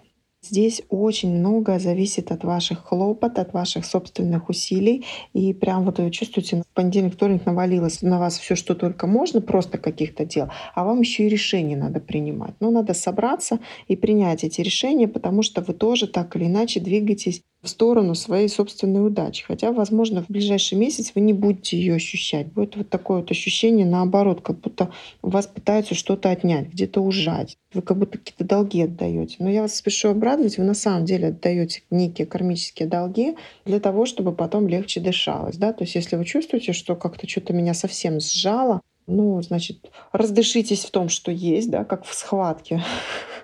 Здесь 0.50 0.82
очень 0.89 1.38
много 1.38 1.77
зависит 1.77 2.32
от 2.32 2.46
ваших 2.46 2.86
хлопот, 2.86 3.38
от 3.38 3.54
ваших 3.54 3.86
собственных 3.86 4.48
усилий. 4.48 5.06
И 5.34 5.54
прям 5.54 5.84
вот 5.84 6.00
вы 6.00 6.10
чувствуете, 6.10 6.62
в 6.62 6.74
понедельник, 6.74 7.16
вторник 7.16 7.46
навалилось 7.46 8.01
на 8.01 8.18
вас 8.18 8.39
все, 8.39 8.56
что 8.56 8.75
только 8.75 9.08
можно, 9.08 9.42
просто 9.42 9.77
каких-то 9.77 10.25
дел, 10.25 10.50
а 10.74 10.86
вам 10.86 11.01
еще 11.01 11.25
и 11.25 11.30
решения 11.30 11.75
надо 11.75 12.00
принимать. 12.00 12.54
Ну, 12.62 12.72
надо 12.72 12.94
собраться 12.94 13.60
и 13.88 13.96
принять 13.98 14.46
эти 14.46 14.62
решения, 14.62 15.08
потому 15.08 15.42
что 15.42 15.62
вы 15.62 15.74
тоже 15.74 16.08
так 16.08 16.36
или 16.36 16.46
иначе 16.46 16.80
двигаетесь 16.80 17.42
в 17.63 17.70
сторону 17.70 18.16
своей 18.16 18.50
собственной 18.50 19.06
удачи. 19.06 19.44
Хотя, 19.44 19.72
возможно, 19.72 20.24
в 20.24 20.30
ближайший 20.30 20.77
месяц 20.77 21.12
вы 21.16 21.22
не 21.22 21.34
будете 21.34 21.77
ее 21.77 21.96
ощущать. 21.96 22.51
Будет 22.54 22.75
вот 22.75 22.89
такое 22.89 23.20
вот 23.20 23.32
ощущение 23.32 23.86
наоборот, 23.86 24.42
как 24.42 24.60
будто 24.60 24.92
вас 25.22 25.48
пытаются 25.48 25.96
что-то 25.96 26.30
отнять, 26.30 26.70
где-то 26.70 27.01
ужать. 27.01 27.58
Вы 27.74 27.82
как 27.82 27.98
будто 27.98 28.20
какие-то 28.20 28.46
долги 28.46 28.82
отдаете. 28.82 29.38
Но 29.39 29.50
я 29.50 29.63
вас 29.63 29.75
спешу 29.75 30.10
обрадовать, 30.38 30.58
вы 30.58 30.63
на 30.63 30.74
самом 30.74 31.06
деле 31.06 31.29
отдаете 31.29 31.82
некие 31.89 32.27
кармические 32.27 32.88
долги 32.88 33.36
для 33.65 33.79
того, 33.79 34.06
чтобы 34.06 34.34
потом 34.34 34.67
легче 34.67 35.00
дышалось. 35.00 35.58
Да? 35.58 35.74
То 35.74 35.84
есть 35.84 35.96
если 35.96 36.15
вы 36.15 36.25
чувствуете, 36.25 36.74
что 36.74 36.96
как-то 36.96 37.27
что-то 37.27 37.53
меня 37.53 37.74
совсем 37.74 38.20
сжало, 38.20 38.82
ну, 39.08 39.41
значит, 39.41 39.89
раздышитесь 40.12 40.84
в 40.84 40.91
том, 40.91 41.08
что 41.08 41.32
есть, 41.32 41.70
да, 41.70 41.86
как 41.86 42.06
в 42.06 42.13
схватке. 42.13 42.84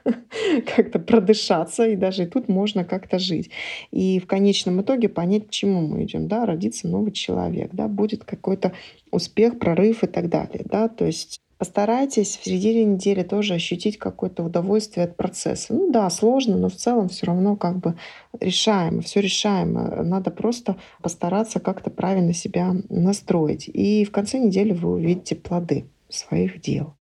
как-то 0.76 1.00
продышаться, 1.00 1.88
и 1.88 1.96
даже 1.96 2.24
и 2.24 2.26
тут 2.26 2.50
можно 2.50 2.84
как-то 2.84 3.18
жить. 3.20 3.50
И 3.92 4.20
в 4.20 4.28
конечном 4.28 4.82
итоге 4.82 5.08
понять, 5.08 5.48
к 5.48 5.50
чему 5.50 5.88
мы 5.88 6.04
идем, 6.04 6.28
да, 6.28 6.46
родится 6.46 6.90
новый 6.90 7.14
человек, 7.14 7.70
да, 7.72 7.88
будет 7.88 8.26
какой-то 8.26 8.74
успех, 9.12 9.60
прорыв 9.60 10.04
и 10.04 10.08
так 10.08 10.28
далее, 10.28 10.64
да, 10.66 10.90
то 10.90 11.06
есть 11.06 11.40
Постарайтесь 11.58 12.38
в 12.38 12.44
середине 12.44 12.84
недели 12.86 13.24
тоже 13.24 13.54
ощутить 13.54 13.98
какое-то 13.98 14.44
удовольствие 14.44 15.06
от 15.06 15.16
процесса. 15.16 15.74
Ну 15.74 15.92
да, 15.92 16.10
сложно, 16.10 16.58
но 16.58 16.70
в 16.70 16.76
целом 16.76 17.10
все 17.10 17.28
равно 17.28 17.56
как 17.56 17.80
бы 17.80 17.96
решаемо, 18.40 19.02
все 19.02 19.22
решаемо. 19.22 20.04
Надо 20.04 20.32
просто 20.32 20.76
постараться 21.02 21.60
как-то 21.60 21.90
правильно 21.90 22.34
себя 22.34 22.76
настроить. 22.90 23.68
И 23.68 24.04
в 24.04 24.12
конце 24.12 24.40
недели 24.40 24.74
вы 24.74 24.94
увидите 24.94 25.36
плоды 25.36 25.86
своих 26.10 26.60
дел. 26.62 26.96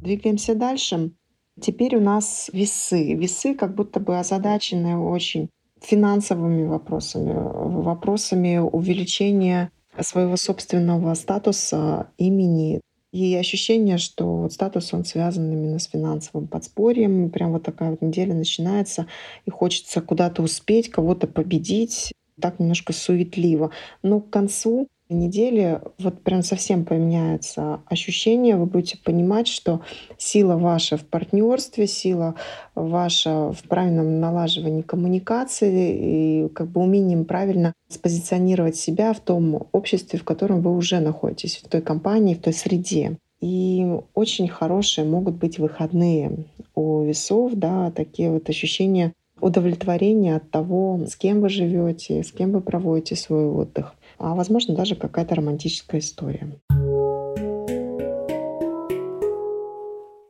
Двигаемся 0.00 0.54
дальше. 0.54 1.12
Теперь 1.60 1.96
у 1.96 2.00
нас 2.00 2.50
весы. 2.52 3.14
Весы 3.14 3.54
как 3.54 3.74
будто 3.74 4.00
бы 4.00 4.18
озадачены 4.18 4.98
очень 4.98 5.48
финансовыми 5.80 6.66
вопросами, 6.66 7.32
вопросами 7.32 8.58
увеличения 8.58 9.70
своего 10.02 10.36
собственного 10.36 11.14
статуса, 11.14 12.08
имени. 12.18 12.80
И 13.12 13.36
ощущение, 13.36 13.98
что 13.98 14.38
вот 14.38 14.52
статус, 14.52 14.92
он 14.92 15.04
связан 15.04 15.50
именно 15.52 15.78
с 15.78 15.86
финансовым 15.86 16.48
подспорьем. 16.48 17.30
Прям 17.30 17.52
вот 17.52 17.62
такая 17.62 17.90
вот 17.90 18.02
неделя 18.02 18.34
начинается, 18.34 19.06
и 19.46 19.50
хочется 19.50 20.00
куда-то 20.00 20.42
успеть, 20.42 20.90
кого-то 20.90 21.28
победить. 21.28 22.12
Так 22.40 22.58
немножко 22.58 22.92
суетливо. 22.92 23.70
Но 24.02 24.20
к 24.20 24.30
концу 24.30 24.88
недели 25.08 25.80
вот 25.98 26.22
прям 26.22 26.42
совсем 26.42 26.84
поменяется 26.84 27.80
ощущение. 27.86 28.56
Вы 28.56 28.66
будете 28.66 28.98
понимать, 28.98 29.48
что 29.48 29.80
сила 30.16 30.56
ваша 30.56 30.96
в 30.96 31.04
партнерстве, 31.04 31.86
сила 31.86 32.34
ваша 32.74 33.52
в 33.52 33.62
правильном 33.68 34.20
налаживании 34.20 34.82
коммуникации 34.82 36.44
и 36.44 36.48
как 36.48 36.68
бы 36.68 36.80
умением 36.80 37.24
правильно 37.24 37.74
спозиционировать 37.88 38.76
себя 38.76 39.12
в 39.12 39.20
том 39.20 39.66
обществе, 39.72 40.18
в 40.18 40.24
котором 40.24 40.62
вы 40.62 40.74
уже 40.74 41.00
находитесь, 41.00 41.58
в 41.58 41.68
той 41.68 41.82
компании, 41.82 42.34
в 42.34 42.40
той 42.40 42.52
среде. 42.52 43.18
И 43.40 43.86
очень 44.14 44.48
хорошие 44.48 45.06
могут 45.06 45.34
быть 45.34 45.58
выходные 45.58 46.46
у 46.74 47.02
весов, 47.02 47.52
да, 47.54 47.90
такие 47.90 48.30
вот 48.30 48.48
ощущения 48.48 49.12
удовлетворения 49.40 50.36
от 50.36 50.50
того, 50.50 51.00
с 51.06 51.16
кем 51.16 51.42
вы 51.42 51.50
живете, 51.50 52.22
с 52.22 52.32
кем 52.32 52.52
вы 52.52 52.62
проводите 52.62 53.16
свой 53.16 53.44
отдых 53.44 53.94
а 54.18 54.34
возможно 54.34 54.74
даже 54.74 54.96
какая-то 54.96 55.34
романтическая 55.34 56.00
история. 56.00 56.58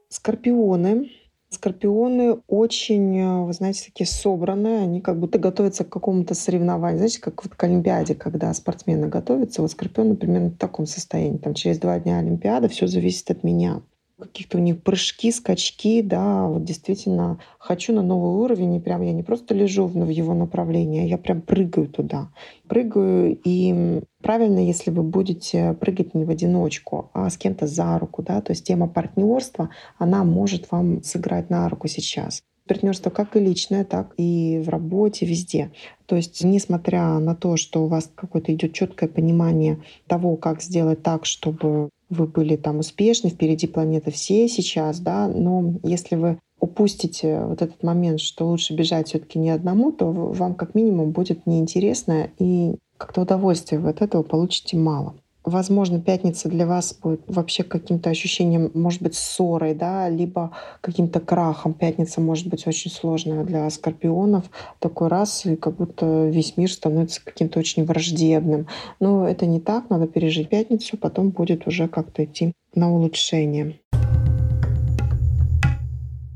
Скорпионы. 0.08 1.10
Скорпионы 1.50 2.40
очень, 2.48 3.44
вы 3.44 3.52
знаете, 3.52 3.84
такие 3.86 4.08
собранные, 4.08 4.80
они 4.80 5.00
как 5.00 5.20
будто 5.20 5.38
готовятся 5.38 5.84
к 5.84 5.88
какому-то 5.88 6.34
соревнованию. 6.34 6.98
Знаете, 6.98 7.20
как 7.20 7.44
вот 7.44 7.54
к 7.54 7.62
Олимпиаде, 7.62 8.14
когда 8.16 8.52
спортсмены 8.54 9.06
готовятся, 9.06 9.62
вот 9.62 9.70
скорпионы 9.70 10.16
примерно 10.16 10.48
в 10.48 10.56
таком 10.56 10.86
состоянии. 10.86 11.38
Там 11.38 11.54
через 11.54 11.78
два 11.78 12.00
дня 12.00 12.18
Олимпиада, 12.18 12.68
все 12.68 12.88
зависит 12.88 13.30
от 13.30 13.44
меня 13.44 13.82
каких-то 14.24 14.58
у 14.58 14.60
них 14.60 14.82
прыжки, 14.82 15.30
скачки, 15.30 16.02
да, 16.02 16.46
вот 16.46 16.64
действительно 16.64 17.38
хочу 17.58 17.92
на 17.92 18.02
новый 18.02 18.42
уровень, 18.44 18.74
и 18.74 18.80
прям 18.80 19.02
я 19.02 19.12
не 19.12 19.22
просто 19.22 19.54
лежу 19.54 19.86
в 19.86 20.08
его 20.08 20.34
направлении, 20.34 21.02
а 21.02 21.06
я 21.06 21.18
прям 21.18 21.40
прыгаю 21.40 21.88
туда. 21.88 22.30
Прыгаю, 22.68 23.38
и 23.44 24.02
правильно, 24.22 24.58
если 24.58 24.90
вы 24.90 25.02
будете 25.02 25.74
прыгать 25.74 26.14
не 26.14 26.24
в 26.24 26.30
одиночку, 26.30 27.10
а 27.12 27.30
с 27.30 27.36
кем-то 27.36 27.66
за 27.66 27.98
руку, 27.98 28.22
да, 28.22 28.40
то 28.40 28.52
есть 28.52 28.66
тема 28.66 28.88
партнерства, 28.88 29.70
она 29.98 30.24
может 30.24 30.70
вам 30.70 31.02
сыграть 31.02 31.50
на 31.50 31.68
руку 31.68 31.88
сейчас 31.88 32.42
партнерство 32.66 33.10
как 33.10 33.36
и 33.36 33.40
личное, 33.40 33.84
так 33.84 34.14
и 34.16 34.62
в 34.64 34.68
работе, 34.68 35.26
везде. 35.26 35.70
То 36.06 36.16
есть, 36.16 36.42
несмотря 36.42 37.18
на 37.18 37.34
то, 37.34 37.56
что 37.56 37.84
у 37.84 37.88
вас 37.88 38.10
какое-то 38.14 38.54
идет 38.54 38.72
четкое 38.72 39.08
понимание 39.08 39.82
того, 40.06 40.36
как 40.36 40.62
сделать 40.62 41.02
так, 41.02 41.26
чтобы 41.26 41.90
вы 42.14 42.26
были 42.26 42.56
там 42.56 42.78
успешны, 42.78 43.30
впереди 43.30 43.66
планеты 43.66 44.10
все 44.10 44.48
сейчас, 44.48 45.00
да, 45.00 45.28
но 45.28 45.74
если 45.82 46.16
вы 46.16 46.38
упустите 46.58 47.44
вот 47.44 47.60
этот 47.60 47.82
момент, 47.82 48.20
что 48.20 48.46
лучше 48.46 48.74
бежать 48.74 49.08
все-таки 49.08 49.38
не 49.38 49.50
одному, 49.50 49.92
то 49.92 50.10
вам 50.10 50.54
как 50.54 50.74
минимум 50.74 51.10
будет 51.10 51.46
неинтересно 51.46 52.30
и 52.38 52.76
как-то 52.96 53.22
удовольствия 53.22 53.78
вы 53.78 53.90
от 53.90 54.00
этого 54.00 54.22
получите 54.22 54.76
мало. 54.76 55.14
Возможно, 55.44 56.00
пятница 56.00 56.48
для 56.48 56.66
вас 56.66 56.94
будет 56.94 57.20
вообще 57.26 57.64
каким-то 57.64 58.08
ощущением, 58.08 58.70
может 58.72 59.02
быть, 59.02 59.14
ссорой, 59.14 59.74
да, 59.74 60.08
либо 60.08 60.52
каким-то 60.80 61.20
крахом. 61.20 61.74
Пятница 61.74 62.22
может 62.22 62.46
быть 62.46 62.66
очень 62.66 62.90
сложная 62.90 63.44
для 63.44 63.68
скорпионов. 63.68 64.44
Такой 64.78 65.08
раз, 65.08 65.44
и 65.44 65.56
как 65.56 65.76
будто 65.76 66.28
весь 66.28 66.56
мир 66.56 66.72
становится 66.72 67.22
каким-то 67.22 67.58
очень 67.58 67.84
враждебным. 67.84 68.68
Но 69.00 69.28
это 69.28 69.44
не 69.44 69.60
так, 69.60 69.90
надо 69.90 70.06
пережить 70.06 70.48
пятницу, 70.48 70.96
потом 70.96 71.28
будет 71.28 71.66
уже 71.66 71.88
как-то 71.88 72.24
идти 72.24 72.54
на 72.74 72.90
улучшение. 72.90 73.78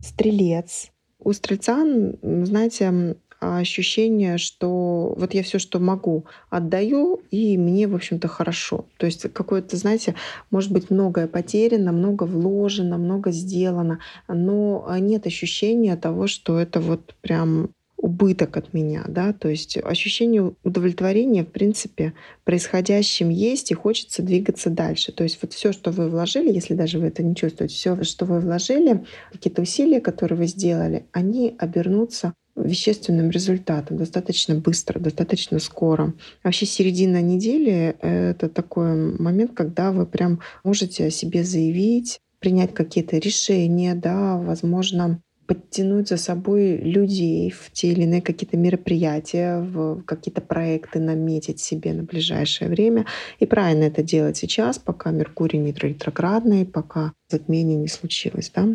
Стрелец. 0.02 0.90
У 1.18 1.32
стрельца, 1.32 1.82
знаете, 2.22 3.16
ощущение, 3.40 4.38
что 4.38 5.14
вот 5.16 5.34
я 5.34 5.42
все, 5.42 5.58
что 5.58 5.78
могу, 5.78 6.24
отдаю, 6.50 7.20
и 7.30 7.56
мне, 7.56 7.86
в 7.86 7.94
общем-то, 7.94 8.28
хорошо. 8.28 8.86
То 8.96 9.06
есть 9.06 9.32
какое-то, 9.32 9.76
знаете, 9.76 10.14
может 10.50 10.72
быть, 10.72 10.90
многое 10.90 11.28
потеряно, 11.28 11.92
много 11.92 12.24
вложено, 12.24 12.98
много 12.98 13.30
сделано, 13.30 14.00
но 14.26 14.86
нет 14.98 15.26
ощущения 15.26 15.96
того, 15.96 16.26
что 16.26 16.58
это 16.58 16.80
вот 16.80 17.14
прям 17.20 17.70
убыток 17.96 18.56
от 18.56 18.72
меня, 18.72 19.04
да, 19.08 19.32
то 19.32 19.48
есть 19.48 19.76
ощущение 19.76 20.54
удовлетворения, 20.62 21.42
в 21.42 21.48
принципе, 21.48 22.14
происходящим 22.44 23.28
есть, 23.28 23.72
и 23.72 23.74
хочется 23.74 24.22
двигаться 24.22 24.70
дальше. 24.70 25.10
То 25.10 25.24
есть 25.24 25.40
вот 25.42 25.52
все, 25.52 25.72
что 25.72 25.90
вы 25.90 26.08
вложили, 26.08 26.52
если 26.52 26.74
даже 26.74 27.00
вы 27.00 27.08
это 27.08 27.24
не 27.24 27.34
чувствуете, 27.34 27.74
все, 27.74 28.04
что 28.04 28.24
вы 28.24 28.38
вложили, 28.38 29.04
какие-то 29.32 29.62
усилия, 29.62 30.00
которые 30.00 30.38
вы 30.38 30.46
сделали, 30.46 31.06
они 31.10 31.56
обернутся 31.58 32.34
вещественным 32.64 33.30
результатом 33.30 33.96
достаточно 33.96 34.54
быстро, 34.54 34.98
достаточно 34.98 35.58
скоро. 35.58 36.14
Вообще 36.42 36.66
середина 36.66 37.20
недели— 37.22 37.96
это 38.00 38.48
такой 38.48 38.94
момент, 39.18 39.52
когда 39.54 39.92
вы 39.92 40.06
прям 40.06 40.40
можете 40.64 41.06
о 41.06 41.10
себе 41.10 41.44
заявить, 41.44 42.20
принять 42.38 42.74
какие-то 42.74 43.18
решения, 43.18 43.94
да, 43.94 44.36
возможно, 44.36 45.20
подтянуть 45.48 46.08
за 46.08 46.18
собой 46.18 46.76
людей 46.76 47.50
в 47.50 47.72
те 47.72 47.88
или 47.92 48.02
иные 48.02 48.20
какие-то 48.20 48.58
мероприятия, 48.58 49.60
в 49.60 50.02
какие-то 50.02 50.42
проекты 50.42 51.00
наметить 51.00 51.58
себе 51.58 51.94
на 51.94 52.02
ближайшее 52.02 52.68
время. 52.68 53.06
И 53.40 53.46
правильно 53.46 53.84
это 53.84 54.02
делать 54.02 54.36
сейчас, 54.36 54.78
пока 54.78 55.10
Меркурий 55.10 55.58
не 55.58 55.72
ретроградный, 55.72 56.66
пока 56.66 57.14
затмение 57.30 57.78
не 57.78 57.88
случилось. 57.88 58.52
Да? 58.54 58.68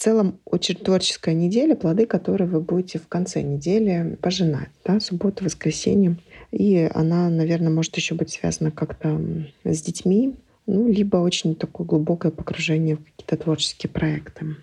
Целом 0.00 0.40
очень 0.44 0.76
творческая 0.76 1.34
неделя, 1.34 1.76
плоды, 1.76 2.06
которые 2.06 2.48
вы 2.48 2.60
будете 2.60 2.98
в 2.98 3.06
конце 3.06 3.42
недели 3.42 4.16
пожинать, 4.22 4.70
да, 4.84 4.98
суббота, 4.98 5.44
воскресенье. 5.44 6.16
И 6.50 6.90
она, 6.92 7.28
наверное, 7.28 7.70
может 7.70 7.96
еще 7.96 8.14
быть 8.14 8.30
связана 8.30 8.70
как-то 8.70 9.20
с 9.64 9.82
детьми, 9.82 10.34
ну, 10.66 10.88
либо 10.88 11.18
очень 11.18 11.54
такое 11.54 11.86
глубокое 11.86 12.32
погружение 12.32 12.96
в 12.96 13.04
какие-то 13.04 13.36
творческие 13.36 13.90
проекты. 13.90 14.56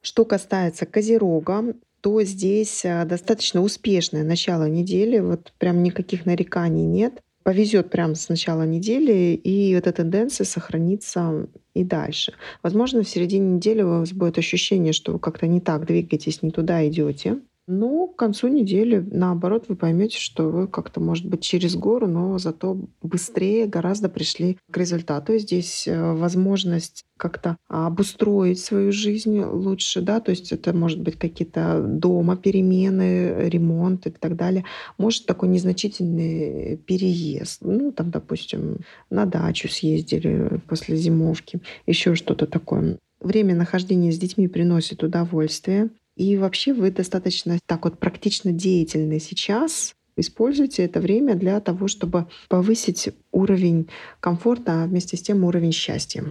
Что 0.00 0.24
касается 0.24 0.86
Козерога, 0.86 1.74
то 2.00 2.22
здесь 2.22 2.84
а, 2.84 3.04
достаточно 3.04 3.62
успешное 3.62 4.24
начало 4.24 4.68
недели, 4.68 5.20
вот 5.20 5.52
прям 5.58 5.82
никаких 5.82 6.26
нареканий 6.26 6.84
нет 6.84 7.22
повезет 7.42 7.90
прямо 7.90 8.14
с 8.14 8.28
начала 8.28 8.64
недели, 8.64 9.34
и 9.34 9.70
эта 9.70 9.92
тенденция 9.92 10.44
сохранится 10.44 11.48
и 11.74 11.84
дальше. 11.84 12.34
Возможно, 12.62 13.02
в 13.02 13.08
середине 13.08 13.56
недели 13.56 13.82
у 13.82 14.00
вас 14.00 14.12
будет 14.12 14.38
ощущение, 14.38 14.92
что 14.92 15.12
вы 15.12 15.18
как-то 15.18 15.46
не 15.46 15.60
так 15.60 15.86
двигаетесь, 15.86 16.42
не 16.42 16.50
туда 16.50 16.86
идете. 16.88 17.38
Ну, 17.68 18.08
к 18.08 18.16
концу 18.16 18.48
недели, 18.48 18.98
наоборот, 18.98 19.66
вы 19.68 19.76
поймете, 19.76 20.18
что 20.18 20.48
вы 20.48 20.66
как-то, 20.66 21.00
может 21.00 21.26
быть, 21.26 21.42
через 21.42 21.76
гору, 21.76 22.08
но 22.08 22.36
зато 22.38 22.76
быстрее 23.02 23.68
гораздо 23.68 24.08
пришли 24.08 24.58
к 24.70 24.76
результату. 24.76 25.38
Здесь 25.38 25.86
э, 25.86 26.12
возможность 26.12 27.04
как-то 27.16 27.56
обустроить 27.68 28.58
свою 28.58 28.90
жизнь 28.90 29.40
лучше, 29.40 30.00
да, 30.00 30.18
то 30.18 30.30
есть 30.30 30.50
это 30.50 30.72
может 30.72 31.00
быть 31.00 31.16
какие-то 31.16 31.80
дома 31.80 32.36
перемены, 32.36 33.48
ремонт 33.48 34.08
и 34.08 34.10
так 34.10 34.34
далее. 34.34 34.64
Может 34.98 35.26
такой 35.26 35.48
незначительный 35.48 36.78
переезд, 36.78 37.58
ну, 37.60 37.92
там, 37.92 38.10
допустим, 38.10 38.78
на 39.08 39.24
дачу 39.24 39.68
съездили 39.68 40.60
после 40.66 40.96
зимовки, 40.96 41.60
еще 41.86 42.16
что-то 42.16 42.46
такое. 42.46 42.98
Время 43.20 43.54
нахождения 43.54 44.10
с 44.10 44.18
детьми 44.18 44.48
приносит 44.48 45.04
удовольствие. 45.04 45.90
И 46.16 46.36
вообще 46.36 46.74
вы 46.74 46.90
достаточно 46.90 47.58
так 47.66 47.84
вот 47.84 47.98
практично 47.98 48.52
деятельны 48.52 49.18
сейчас. 49.18 49.94
Используйте 50.16 50.84
это 50.84 51.00
время 51.00 51.34
для 51.34 51.58
того, 51.60 51.88
чтобы 51.88 52.26
повысить 52.48 53.08
уровень 53.30 53.88
комфорта, 54.20 54.82
а 54.82 54.86
вместе 54.86 55.16
с 55.16 55.22
тем 55.22 55.44
уровень 55.44 55.72
счастья. 55.72 56.24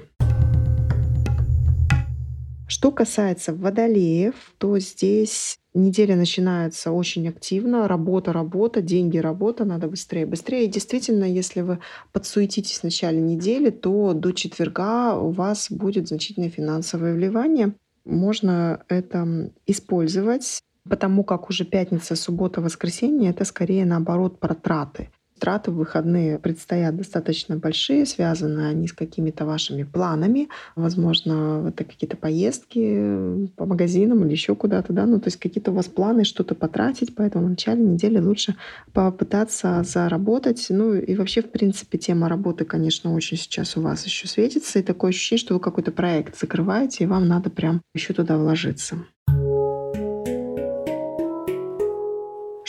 Что 2.67 2.91
касается 2.91 3.53
водолеев, 3.53 4.35
то 4.57 4.79
здесь 4.79 5.57
неделя 5.73 6.15
начинается 6.15 6.91
очень 6.91 7.27
активно. 7.27 7.87
Работа, 7.87 8.31
работа, 8.31 8.81
деньги, 8.81 9.17
работа. 9.17 9.65
Надо 9.65 9.87
быстрее, 9.87 10.25
быстрее. 10.25 10.65
И 10.65 10.69
действительно, 10.69 11.25
если 11.25 11.61
вы 11.61 11.79
подсуетитесь 12.13 12.79
в 12.79 12.83
начале 12.83 13.19
недели, 13.19 13.71
то 13.71 14.13
до 14.13 14.31
четверга 14.31 15.17
у 15.17 15.31
вас 15.31 15.69
будет 15.69 16.07
значительное 16.07 16.49
финансовое 16.49 17.13
вливание 17.13 17.73
можно 18.05 18.83
это 18.87 19.51
использовать, 19.65 20.61
потому 20.87 21.23
как 21.23 21.49
уже 21.49 21.65
пятница, 21.65 22.15
суббота, 22.15 22.61
воскресенье— 22.61 23.29
это 23.31 23.45
скорее 23.45 23.85
наоборот 23.85 24.39
про 24.39 24.55
траты. 24.55 25.09
Траты 25.41 25.71
в 25.71 25.77
выходные 25.77 26.37
предстоят 26.37 26.95
достаточно 26.95 27.55
большие, 27.55 28.05
связаны 28.05 28.67
они 28.67 28.87
с 28.87 28.93
какими-то 28.93 29.43
вашими 29.43 29.81
планами. 29.81 30.49
Возможно, 30.75 31.65
это 31.67 31.83
какие-то 31.83 32.15
поездки 32.15 33.49
по 33.55 33.65
магазинам 33.65 34.23
или 34.23 34.33
еще 34.33 34.55
куда-то, 34.55 34.93
да, 34.93 35.07
ну 35.07 35.19
то 35.19 35.29
есть 35.29 35.37
какие-то 35.37 35.71
у 35.71 35.73
вас 35.73 35.87
планы 35.87 36.25
что-то 36.25 36.53
потратить, 36.53 37.15
поэтому 37.15 37.47
в 37.47 37.49
начале 37.49 37.81
недели 37.81 38.19
лучше 38.19 38.55
попытаться 38.93 39.81
заработать. 39.83 40.67
Ну 40.69 40.93
и 40.93 41.15
вообще, 41.15 41.41
в 41.41 41.49
принципе, 41.49 41.97
тема 41.97 42.29
работы, 42.29 42.63
конечно, 42.63 43.11
очень 43.11 43.37
сейчас 43.37 43.75
у 43.75 43.81
вас 43.81 44.05
еще 44.05 44.27
светится, 44.27 44.77
и 44.77 44.83
такое 44.83 45.09
ощущение, 45.09 45.43
что 45.43 45.55
вы 45.55 45.59
какой-то 45.59 45.91
проект 45.91 46.39
закрываете, 46.39 47.05
и 47.05 47.07
вам 47.07 47.27
надо 47.27 47.49
прям 47.49 47.81
еще 47.95 48.13
туда 48.13 48.37
вложиться. 48.37 48.97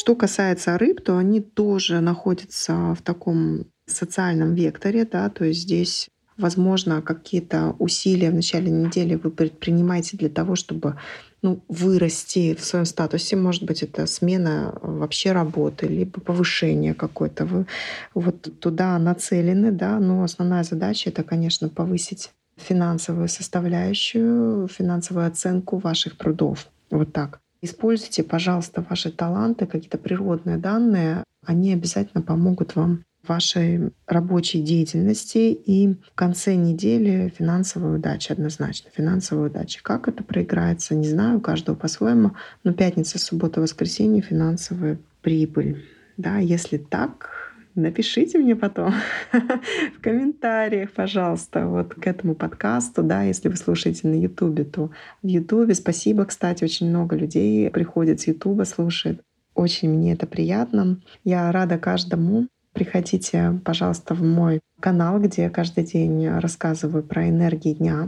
Что 0.02 0.16
касается 0.16 0.76
рыб, 0.78 1.00
то 1.00 1.16
они 1.16 1.40
тоже 1.40 2.00
находятся 2.00 2.96
в 2.98 3.02
таком 3.02 3.66
социальном 3.86 4.52
векторе, 4.52 5.04
да, 5.04 5.30
то 5.30 5.44
есть 5.44 5.60
здесь 5.60 6.08
Возможно, 6.38 7.02
какие-то 7.02 7.76
усилия 7.78 8.30
в 8.30 8.34
начале 8.34 8.70
недели 8.70 9.14
вы 9.14 9.30
предпринимаете 9.30 10.16
для 10.16 10.30
того, 10.30 10.56
чтобы 10.56 10.96
ну, 11.42 11.62
вырасти 11.68 12.54
в 12.54 12.64
своем 12.64 12.86
статусе. 12.86 13.36
Может 13.36 13.64
быть, 13.64 13.82
это 13.82 14.06
смена 14.06 14.76
вообще 14.80 15.32
работы, 15.32 15.86
либо 15.86 16.20
повышение 16.20 16.94
какое-то. 16.94 17.44
Вы 17.44 17.66
вот 18.14 18.48
туда 18.58 18.98
нацелены, 18.98 19.70
да, 19.70 20.00
но 20.00 20.24
основная 20.24 20.64
задача— 20.64 21.10
это, 21.10 21.22
конечно, 21.22 21.68
повысить 21.68 22.30
финансовую 22.56 23.28
составляющую, 23.28 24.68
финансовую 24.68 25.26
оценку 25.26 25.76
ваших 25.76 26.16
трудов. 26.16 26.66
Вот 26.90 27.12
так. 27.12 27.41
Используйте, 27.62 28.24
пожалуйста, 28.24 28.84
ваши 28.88 29.12
таланты, 29.12 29.66
какие-то 29.66 29.96
природные 29.96 30.58
данные. 30.58 31.22
Они 31.46 31.72
обязательно 31.72 32.22
помогут 32.22 32.74
вам 32.74 33.04
в 33.22 33.28
вашей 33.28 33.92
рабочей 34.06 34.60
деятельности 34.60 35.52
и 35.52 35.94
в 35.94 36.14
конце 36.16 36.56
недели 36.56 37.32
финансовая 37.38 37.98
удача 37.98 38.32
однозначно. 38.32 38.90
Финансовая 38.92 39.48
удача. 39.48 39.80
Как 39.80 40.08
это 40.08 40.24
проиграется, 40.24 40.96
не 40.96 41.08
знаю, 41.08 41.38
у 41.38 41.40
каждого 41.40 41.76
по-своему. 41.76 42.32
Но 42.64 42.72
пятница, 42.72 43.20
суббота, 43.20 43.60
воскресенье— 43.60 44.22
финансовая 44.28 44.98
прибыль. 45.20 45.84
Да, 46.16 46.38
если 46.38 46.78
так, 46.78 47.41
напишите 47.74 48.38
мне 48.38 48.56
потом 48.56 48.92
в 49.96 50.00
комментариях, 50.00 50.92
пожалуйста, 50.92 51.66
вот 51.66 51.94
к 51.94 52.06
этому 52.06 52.34
подкасту, 52.34 53.02
да, 53.02 53.22
если 53.22 53.48
вы 53.48 53.56
слушаете 53.56 54.08
на 54.08 54.14
Ютубе, 54.14 54.64
то 54.64 54.90
в 55.22 55.26
Ютубе, 55.26 55.74
спасибо, 55.74 56.24
кстати, 56.24 56.64
очень 56.64 56.88
много 56.88 57.16
людей 57.16 57.70
приходит 57.70 58.20
с 58.20 58.26
Ютуба, 58.26 58.64
слушает. 58.64 59.20
Очень 59.54 59.90
мне 59.90 60.12
это 60.14 60.26
приятно. 60.26 61.00
Я 61.24 61.52
рада 61.52 61.78
каждому. 61.78 62.48
Приходите, 62.72 63.60
пожалуйста, 63.66 64.14
в 64.14 64.22
мой 64.22 64.60
канал, 64.80 65.20
где 65.20 65.42
я 65.42 65.50
каждый 65.50 65.84
день 65.84 66.26
рассказываю 66.26 67.02
про 67.02 67.28
энергии 67.28 67.74
дня. 67.74 68.06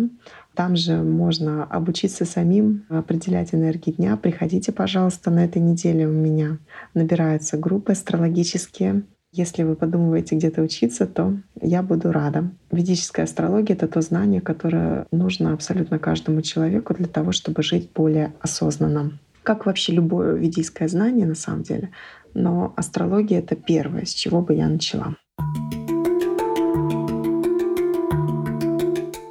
Там 0.54 0.74
же 0.74 1.02
можно 1.02 1.64
обучиться 1.64 2.24
самим 2.24 2.86
определять 2.88 3.54
энергии 3.54 3.90
дня. 3.90 4.16
Приходите, 4.16 4.72
пожалуйста, 4.72 5.30
на 5.30 5.44
этой 5.44 5.60
неделе 5.60 6.08
у 6.08 6.12
меня 6.12 6.58
набираются 6.94 7.58
группы 7.58 7.92
астрологические. 7.92 9.02
Если 9.36 9.64
вы 9.64 9.74
подумываете 9.74 10.36
где-то 10.36 10.62
учиться, 10.62 11.08
то 11.08 11.36
я 11.60 11.82
буду 11.82 12.12
рада. 12.12 12.52
Ведическая 12.70 13.24
астрология— 13.24 13.74
это 13.76 13.88
то 13.88 14.00
знание, 14.00 14.40
которое 14.40 15.08
нужно 15.10 15.52
абсолютно 15.52 15.98
каждому 15.98 16.40
человеку 16.40 16.94
для 16.94 17.08
того, 17.08 17.32
чтобы 17.32 17.64
жить 17.64 17.90
более 17.92 18.32
осознанно. 18.38 19.18
Как 19.42 19.66
вообще 19.66 19.90
любое 19.90 20.34
ведийское 20.34 20.86
знание 20.86 21.26
на 21.26 21.34
самом 21.34 21.64
деле. 21.64 21.90
Но 22.32 22.74
астрология— 22.76 23.38
это 23.40 23.56
первое, 23.56 24.04
с 24.04 24.14
чего 24.14 24.40
бы 24.40 24.54
я 24.54 24.68
начала. 24.68 25.16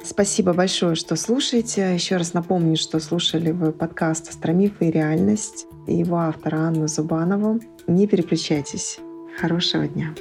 Спасибо 0.04 0.52
большое, 0.52 0.96
что 0.96 1.16
слушаете. 1.16 1.94
Еще 1.94 2.18
раз 2.18 2.34
напомню, 2.34 2.76
что 2.76 3.00
слушали 3.00 3.52
вы 3.52 3.72
подкаст 3.72 4.28
«Астромифы 4.28 4.88
и 4.88 4.90
реальность» 4.90 5.66
и 5.86 5.94
его 5.96 6.18
автора 6.18 6.56
Анну 6.56 6.88
Зубанову. 6.88 7.58
Не 7.86 8.06
переключайтесь. 8.06 8.98
Хорошего 9.36 9.88
дня! 9.88 10.14